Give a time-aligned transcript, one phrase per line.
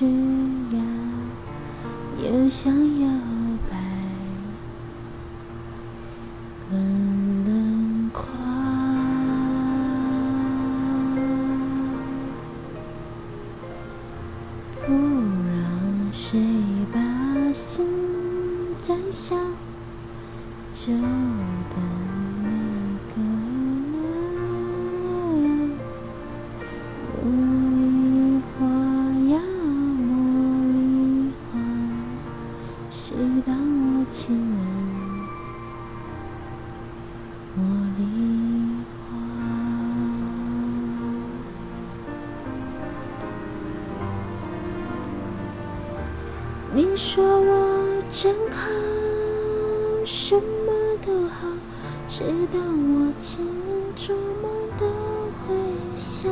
[0.00, 0.80] 枝桠
[2.24, 2.72] 又想
[3.02, 3.08] 摇
[3.68, 3.76] 摆，
[6.70, 8.22] 更冷酷，
[14.86, 16.40] 不让谁
[16.94, 16.98] 把
[17.52, 17.84] 心
[18.80, 19.36] 摘下，
[20.72, 22.59] 就等。
[46.90, 48.68] 你说我真好，
[50.04, 50.72] 什么
[51.06, 51.46] 都好，
[52.08, 53.94] 谁当我情人？
[53.94, 54.86] 做梦都
[55.38, 55.54] 会
[55.96, 56.28] 笑。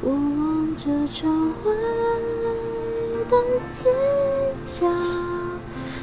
[0.00, 1.74] 我望着窗外
[3.28, 3.36] 的
[3.68, 3.90] 街
[4.64, 4.86] 角，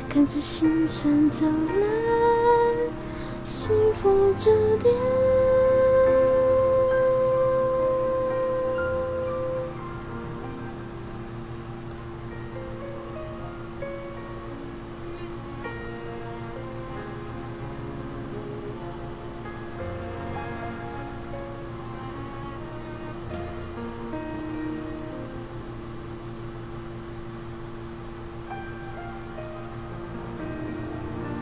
[0.09, 2.91] 看着星闪走来，
[3.45, 3.69] 幸
[4.01, 4.51] 福这
[4.83, 5.38] 点。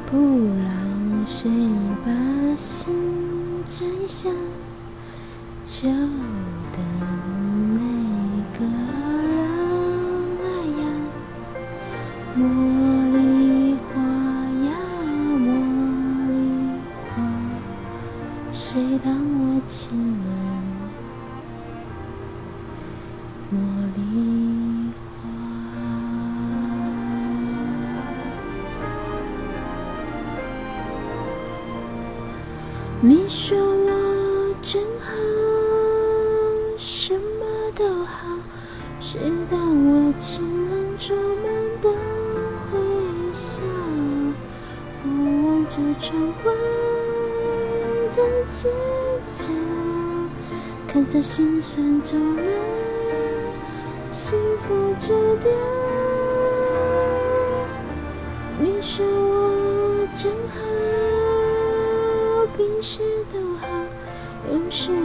[0.10, 1.52] 不让谁
[2.06, 2.10] 把
[2.56, 4.30] 心摘下，
[5.68, 6.80] 就等
[7.74, 7.80] 那
[8.58, 9.38] 个人。
[10.40, 10.46] 哎
[10.80, 10.82] 呀，
[12.38, 12.40] 茉
[13.12, 13.16] 莉
[13.76, 13.96] 花
[14.66, 14.70] 呀，
[15.44, 15.46] 茉
[16.30, 16.32] 莉
[17.10, 17.16] 花，
[18.54, 18.64] 谁
[19.04, 19.92] 当我情
[20.24, 20.26] 人？
[23.52, 23.56] 茉
[23.98, 24.00] 莉
[33.00, 35.14] 你说我真好，
[36.80, 38.28] 什么都好，
[39.00, 39.20] 谁
[39.52, 40.98] 当我情人？
[40.98, 41.46] 做梦
[41.80, 42.80] 都会
[43.36, 43.62] 笑。
[45.04, 45.08] 我
[45.46, 46.52] 望着窗外
[48.16, 48.20] 的
[48.52, 48.68] 街
[49.38, 49.46] 角，
[50.88, 52.52] 看着星闪走来，
[54.12, 55.56] 幸福这点。
[58.60, 60.67] 你说我真好。
[62.88, 63.04] 一切
[63.34, 63.68] 都好，
[64.50, 64.96] 有时候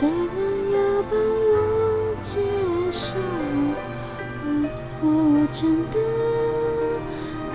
[0.00, 1.12] 的人要帮
[1.52, 1.54] 我
[2.24, 2.40] 介
[2.90, 3.14] 绍。
[4.42, 4.48] 如
[4.98, 5.60] 果我真
[5.90, 5.94] 的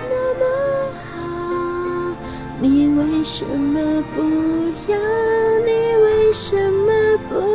[0.08, 0.40] 那么
[1.10, 1.18] 好，
[2.60, 4.22] 你为什么不
[4.92, 4.96] 要？
[5.66, 7.51] 你为什么不？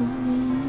[0.00, 0.59] me.